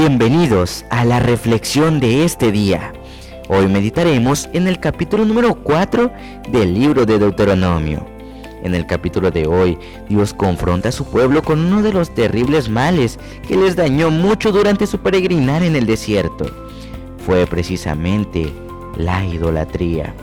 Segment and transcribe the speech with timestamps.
[0.00, 2.94] Bienvenidos a la reflexión de este día.
[3.50, 6.10] Hoy meditaremos en el capítulo número 4
[6.48, 8.06] del libro de Deuteronomio.
[8.62, 9.76] En el capítulo de hoy,
[10.08, 14.52] Dios confronta a su pueblo con uno de los terribles males que les dañó mucho
[14.52, 16.46] durante su peregrinar en el desierto.
[17.26, 18.50] Fue precisamente
[18.96, 20.14] la idolatría.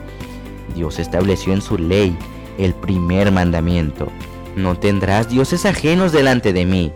[0.73, 2.17] Dios estableció en su ley
[2.57, 4.07] el primer mandamiento.
[4.55, 6.91] No tendrás dioses ajenos delante de mí.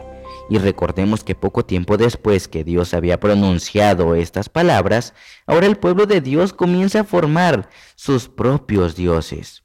[0.52, 5.14] Y recordemos que poco tiempo después que Dios había pronunciado estas palabras,
[5.48, 9.64] ahora el pueblo de Dios comienza a formar sus propios dioses.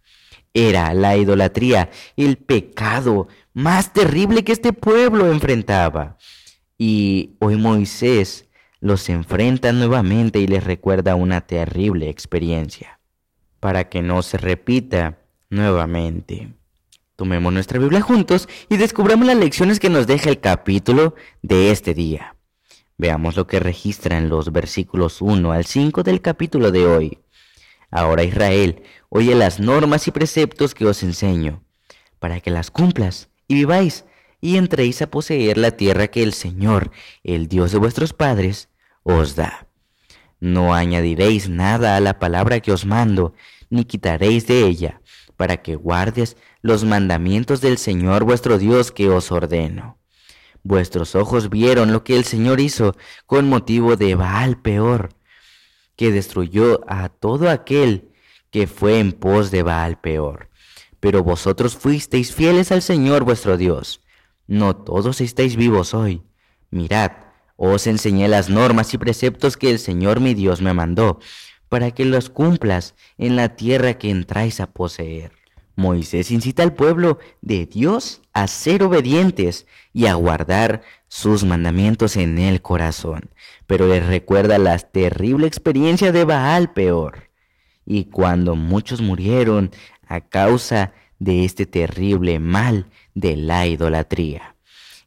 [0.55, 6.19] Era la idolatría el pecado más terrible que este pueblo enfrentaba.
[6.79, 8.47] Y hoy Moisés
[8.79, 13.01] los enfrenta nuevamente y les recuerda una terrible experiencia,
[13.59, 15.19] para que no se repita
[15.51, 16.55] nuevamente.
[17.17, 21.95] Tomemos nuestra Biblia juntos y descubramos las lecciones que nos deja el capítulo de este
[21.95, 22.37] día.
[22.99, 27.19] Veamos lo que registra en los versículos 1 al 5 del capítulo de hoy.
[27.91, 31.63] Ahora Israel, oye las normas y preceptos que os enseño,
[32.19, 34.05] para que las cumplas y viváis
[34.43, 36.91] y entréis a poseer la tierra que el Señor,
[37.25, 38.69] el Dios de vuestros padres,
[39.05, 39.69] os da.
[40.39, 43.33] No añadiréis nada a la palabra que os mando,
[43.71, 45.01] ni quitaréis de ella,
[45.37, 49.99] para que guardes los mandamientos del Señor vuestro Dios que os ordeno.
[50.63, 55.11] Vuestros ojos vieron lo que el Señor hizo con motivo de Baal peor,
[55.95, 58.13] que destruyó a todo aquel
[58.51, 60.51] que fue en pos de Baal peor.
[60.99, 64.01] Pero vosotros fuisteis fieles al Señor vuestro Dios.
[64.47, 66.23] No todos estáis vivos hoy.
[66.71, 67.13] Mirad,
[67.57, 71.21] os enseñé las normas y preceptos que el Señor mi Dios me mandó,
[71.69, 75.33] para que los cumplas en la tierra que entráis a poseer.
[75.77, 82.39] Moisés incita al pueblo de Dios a ser obedientes y a guardar sus mandamientos en
[82.39, 83.31] el corazón,
[83.67, 87.29] pero les recuerda la terrible experiencia de Baal peor.
[87.85, 89.71] Y cuando muchos murieron
[90.09, 94.57] a causa de este terrible mal de la idolatría.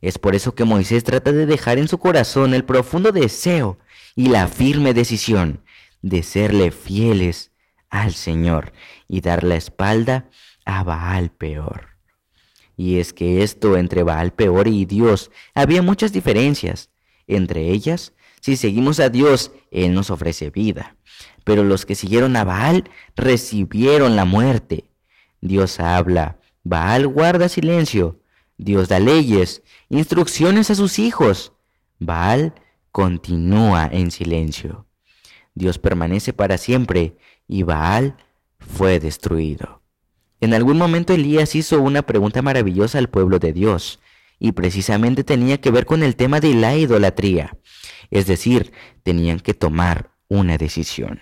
[0.01, 3.79] Es por eso que Moisés trata de dejar en su corazón el profundo deseo
[4.16, 5.61] y la firme decisión
[6.01, 7.51] de serle fieles
[7.89, 8.73] al Señor
[9.07, 10.29] y dar la espalda
[10.65, 11.97] a Baal peor.
[12.77, 16.89] Y es que esto entre Baal peor y Dios había muchas diferencias.
[17.27, 20.95] Entre ellas, si seguimos a Dios, Él nos ofrece vida.
[21.43, 24.91] Pero los que siguieron a Baal recibieron la muerte.
[25.41, 28.21] Dios habla, Baal guarda silencio.
[28.57, 31.53] Dios da leyes, instrucciones a sus hijos.
[31.97, 32.53] Baal
[32.91, 34.88] continúa en silencio.
[35.55, 37.17] Dios permanece para siempre
[37.47, 38.17] y Baal
[38.59, 39.81] fue destruido.
[40.41, 43.99] En algún momento Elías hizo una pregunta maravillosa al pueblo de Dios,
[44.39, 47.57] y precisamente tenía que ver con el tema de la idolatría,
[48.09, 48.71] es decir,
[49.03, 51.19] tenían que tomar una decisión.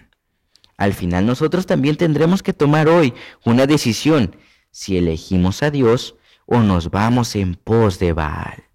[0.77, 3.13] Al final nosotros también tendremos que tomar hoy
[3.44, 4.35] una decisión
[4.69, 6.15] si elegimos a Dios
[6.45, 8.66] o nos vamos en pos de Baal.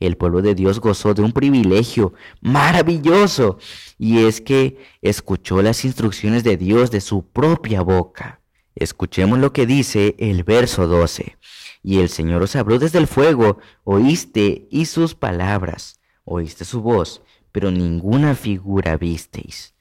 [0.00, 3.58] El pueblo de Dios gozó de un privilegio maravilloso
[3.98, 8.40] y es que escuchó las instrucciones de Dios de su propia boca.
[8.74, 11.38] Escuchemos lo que dice el verso 12.
[11.82, 17.22] Y el Señor os habló desde el fuego, oíste y sus palabras, oíste su voz,
[17.52, 19.74] pero ninguna figura visteis.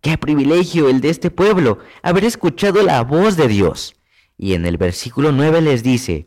[0.00, 3.96] Qué privilegio el de este pueblo, haber escuchado la voz de Dios.
[4.36, 6.26] Y en el versículo 9 les dice,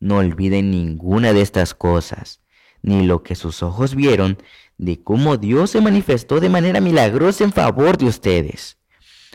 [0.00, 2.41] no olviden ninguna de estas cosas,
[2.82, 4.38] ni lo que sus ojos vieron,
[4.78, 8.78] de cómo Dios se manifestó de manera milagrosa en favor de ustedes.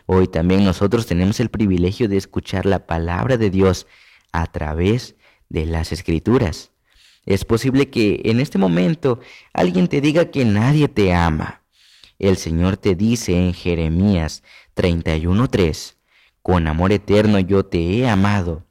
[0.06, 3.88] Hoy también nosotros tenemos el privilegio de escuchar la palabra de Dios
[4.32, 5.16] a través
[5.50, 6.72] de las escrituras.
[7.26, 9.20] Es posible que en este momento
[9.54, 11.64] alguien te diga que nadie te ama.
[12.20, 14.44] El Señor te dice en Jeremías
[14.76, 15.98] 31:3,
[16.42, 18.66] con amor eterno yo te he amado.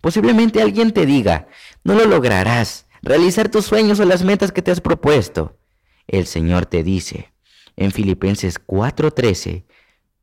[0.00, 1.48] Posiblemente alguien te diga,
[1.82, 5.56] no lo lograrás, realizar tus sueños o las metas que te has propuesto.
[6.08, 7.32] El Señor te dice
[7.76, 9.64] en Filipenses 4:13,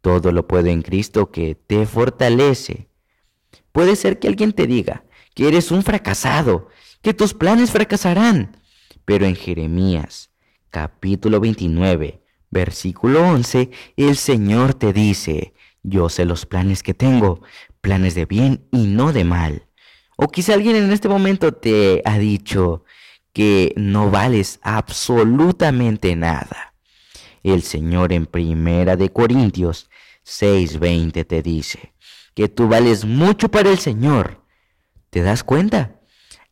[0.01, 2.89] todo lo puedo en Cristo que te fortalece.
[3.71, 6.67] Puede ser que alguien te diga que eres un fracasado,
[7.01, 8.57] que tus planes fracasarán.
[9.05, 10.29] Pero en Jeremías
[10.69, 15.53] capítulo 29, versículo 11, el Señor te dice,
[15.83, 17.41] yo sé los planes que tengo,
[17.79, 19.67] planes de bien y no de mal.
[20.15, 22.83] O quizá alguien en este momento te ha dicho
[23.33, 26.73] que no vales absolutamente nada.
[27.41, 29.89] El Señor en Primera de Corintios
[30.23, 31.93] 6:20 te dice
[32.35, 34.41] que tú vales mucho para el Señor.
[35.09, 35.99] ¿Te das cuenta?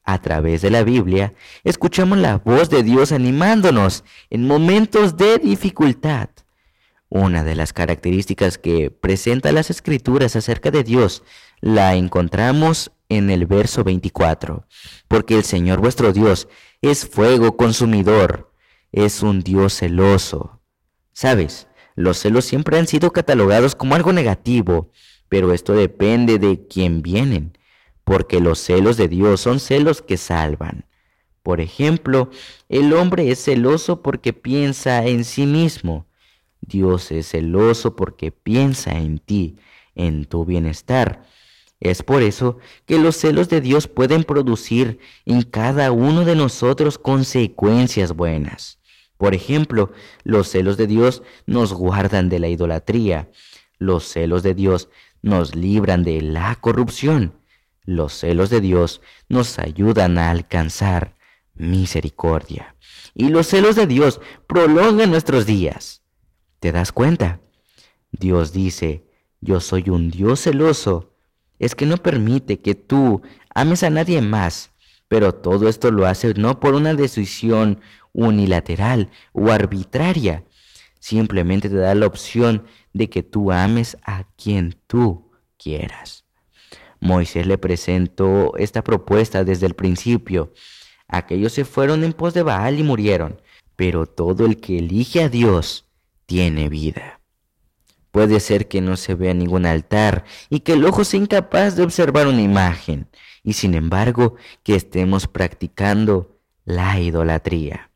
[0.04, 6.30] A través de la Biblia, escuchamos la voz de Dios animándonos en momentos de dificultad.
[7.08, 11.24] Una de las características que presenta las escrituras acerca de Dios
[11.62, 14.68] la encontramos en el verso 24,
[15.08, 16.48] porque el Señor vuestro Dios
[16.82, 18.52] es fuego consumidor,
[18.92, 20.62] es un Dios celoso.
[21.14, 21.68] ¿Sabes?
[21.96, 24.92] Los celos siempre han sido catalogados como algo negativo,
[25.30, 27.54] pero esto depende de quién vienen
[28.04, 30.86] porque los celos de Dios son celos que salvan.
[31.44, 32.30] Por ejemplo,
[32.70, 36.08] el hombre es celoso porque piensa en sí mismo.
[36.60, 39.58] Dios es celoso porque piensa en ti,
[39.96, 41.24] en tu bienestar.
[41.82, 47.00] Es por eso que los celos de Dios pueden producir en cada uno de nosotros
[47.00, 48.80] consecuencias buenas.
[49.18, 49.92] Por ejemplo,
[50.24, 53.32] los celos de Dios nos guardan de la idolatría.
[53.80, 54.90] Los celos de Dios
[55.24, 57.34] nos libran de la corrupción.
[57.84, 61.18] Los celos de Dios nos ayudan a alcanzar
[61.56, 62.76] misericordia.
[63.16, 66.04] Y los celos de Dios prolongan nuestros días.
[66.60, 67.42] ¿Te das cuenta?
[68.12, 69.08] Dios dice,
[69.40, 71.11] yo soy un Dios celoso.
[71.62, 73.22] Es que no permite que tú
[73.54, 74.72] ames a nadie más,
[75.08, 77.82] pero todo esto lo hace no por una decisión
[78.14, 80.44] unilateral o arbitraria.
[81.00, 85.30] Simplemente te da la opción de que tú ames a quien tú
[85.60, 86.26] quieras.
[87.00, 90.54] Moisés le presentó esta propuesta desde el principio.
[91.08, 93.40] Aquellos se fueron en pos de Baal y murieron,
[93.76, 95.86] pero todo el que elige a Dios
[96.26, 97.21] tiene vida.
[98.12, 101.84] Puede ser que no se vea ningún altar y que el ojo sea incapaz de
[101.84, 103.08] observar una imagen,
[103.44, 107.92] y sin embargo que estemos practicando la idolatría.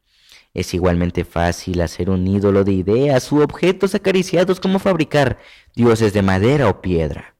[0.53, 5.38] Es igualmente fácil hacer un ídolo de ideas u objetos acariciados como fabricar
[5.75, 7.35] dioses de madera o piedra.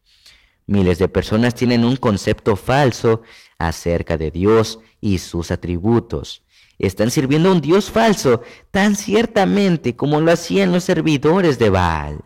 [0.68, 3.22] Miles de personas tienen un concepto falso
[3.58, 6.44] acerca de Dios y sus atributos.
[6.78, 12.26] Están sirviendo a un Dios falso tan ciertamente como lo hacían los servidores de Baal.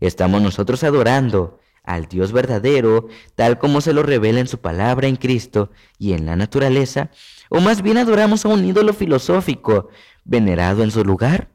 [0.00, 5.16] Estamos nosotros adorando al Dios verdadero, tal como se lo revela en su palabra en
[5.16, 7.10] Cristo y en la naturaleza,
[7.48, 9.88] o más bien adoramos a un ídolo filosófico
[10.24, 11.50] venerado en su lugar.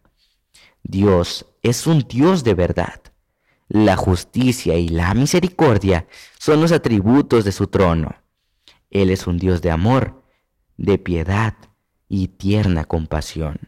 [0.83, 3.01] Dios es un Dios de verdad.
[3.67, 6.07] La justicia y la misericordia
[6.37, 8.15] son los atributos de su trono.
[8.91, 10.23] Él es un Dios de amor,
[10.77, 11.55] de piedad
[12.07, 13.59] y tierna compasión.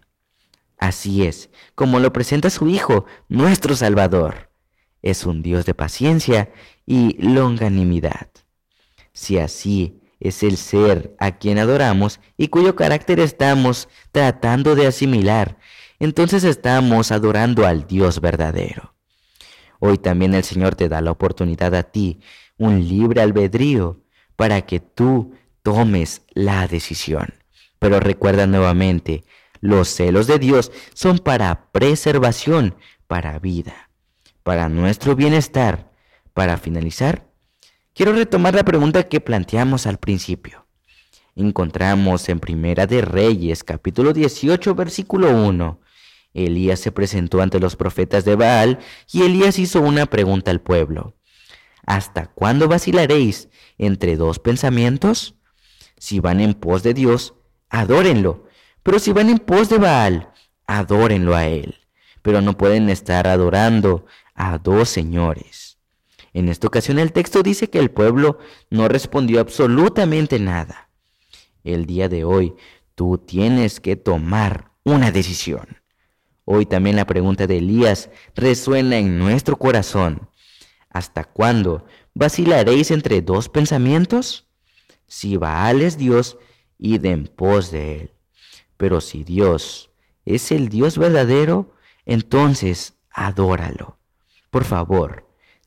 [0.78, 4.47] Así es, como lo presenta su Hijo, nuestro Salvador.
[5.08, 6.52] Es un Dios de paciencia
[6.86, 8.28] y longanimidad.
[9.14, 15.60] Si así es el ser a quien adoramos y cuyo carácter estamos tratando de asimilar,
[16.00, 18.96] entonces estamos adorando al Dios verdadero.
[19.80, 22.20] Hoy también el Señor te da la oportunidad a ti,
[22.58, 24.02] un libre albedrío,
[24.36, 27.34] para que tú tomes la decisión.
[27.80, 29.24] Pero recuerda nuevamente,
[29.62, 32.76] los celos de Dios son para preservación,
[33.08, 33.87] para vida,
[34.48, 35.92] para nuestro bienestar.
[36.34, 37.28] Para finalizar,
[37.94, 40.66] quiero retomar la pregunta que planteamos al principio.
[41.36, 45.82] Encontramos en Primera de Reyes, capítulo 18, versículo 1,
[46.34, 48.80] Elías se presentó ante los profetas de Baal
[49.12, 51.18] y Elías hizo una pregunta al pueblo.
[51.86, 55.36] ¿Hasta cuándo vacilaréis entre dos pensamientos?
[55.98, 57.34] Si van en pos de Dios,
[57.68, 58.46] adórenlo,
[58.82, 60.32] pero si van en pos de Baal,
[60.68, 61.76] adórenlo a él.
[62.22, 64.06] Pero no pueden estar adorando
[64.38, 65.80] a dos señores.
[66.32, 68.38] En esta ocasión el texto dice que el pueblo
[68.70, 70.90] no respondió absolutamente nada.
[71.64, 72.54] El día de hoy
[72.96, 75.82] tú tienes que tomar una decisión.
[76.46, 80.30] Hoy también la pregunta de Elías resuena en nuestro corazón.
[80.90, 84.48] ¿Hasta cuándo vacilaréis entre dos pensamientos?
[85.08, 86.38] Si Baal es Dios,
[86.78, 88.12] id en pos de él.
[88.78, 89.90] Pero si Dios
[90.26, 91.74] es el Dios verdadero,
[92.06, 93.97] entonces adóralo.
[94.58, 95.24] Por favor,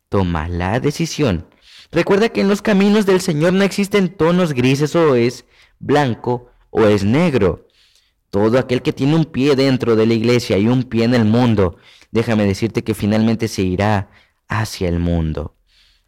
[0.08, 1.46] toma la decisión.
[1.92, 5.44] Recuerda que en los caminos del Señor no existen tonos grises o es
[5.78, 7.68] blanco o es negro.
[8.30, 11.24] Todo aquel que tiene un pie dentro de la iglesia y un pie en el
[11.24, 11.76] mundo,
[12.10, 14.10] déjame decirte que finalmente se irá
[14.48, 15.54] hacia el mundo.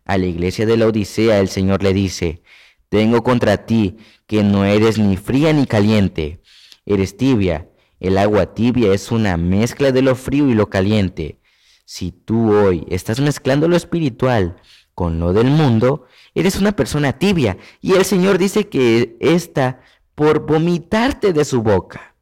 [0.05, 2.43] A la iglesia de la Odisea el Señor le dice,
[2.89, 3.97] tengo contra ti
[4.27, 6.43] que no eres ni fría ni caliente,
[6.85, 7.69] eres tibia.
[8.01, 11.39] El agua tibia es una mezcla de lo frío y lo caliente.
[11.85, 14.57] Si tú hoy estás mezclando lo espiritual
[14.95, 19.81] con lo del mundo, eres una persona tibia y el Señor dice que está
[20.15, 22.15] por vomitarte de su boca.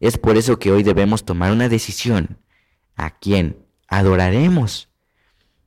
[0.00, 2.38] Es por eso que hoy debemos tomar una decisión.
[2.96, 4.88] ¿A quién adoraremos?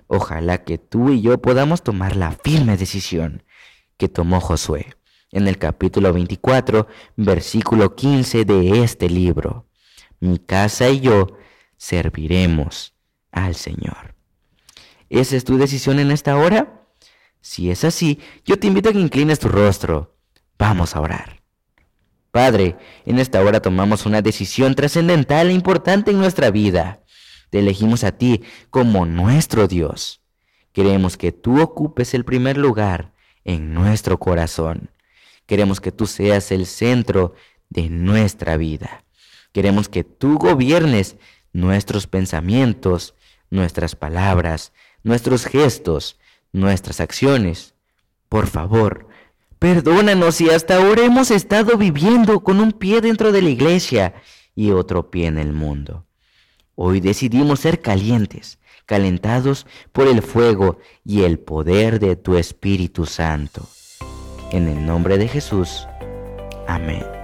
[0.07, 3.43] Ojalá que tú y yo podamos tomar la firme decisión
[3.98, 4.95] que tomó Josué.
[5.31, 9.67] en el capítulo 24, versículo 15 de este libro.
[10.19, 11.38] Mi casa y yo
[11.77, 12.95] serviremos
[13.31, 14.15] al Señor.
[15.09, 16.86] ¿Esa es tu decisión en esta hora?
[17.41, 20.17] Si es así, yo te invito a que inclines tu rostro.
[20.57, 21.41] Vamos a orar.
[22.31, 27.03] Padre, en esta hora tomamos una decisión trascendental e importante en nuestra vida.
[27.50, 30.21] Te elegimos a ti como nuestro Dios.
[30.71, 34.91] Queremos que tú ocupes el primer lugar en nuestro corazón.
[35.48, 37.33] Queremos que tú seas el centro
[37.69, 39.05] de nuestra vida.
[39.51, 41.17] Queremos que tú gobiernes
[41.53, 43.15] nuestros pensamientos,
[43.49, 46.17] nuestras palabras, nuestros gestos,
[46.51, 47.75] nuestras acciones.
[48.27, 49.07] Por favor,
[49.57, 54.13] perdónanos si hasta ahora hemos estado viviendo con un pie dentro de la iglesia
[54.55, 56.05] y otro pie en el mundo.
[56.75, 63.67] Hoy decidimos ser calientes, calentados por el fuego y el poder de tu Espíritu Santo.
[64.51, 65.87] En el nombre de Jesús.
[66.67, 67.18] Amén.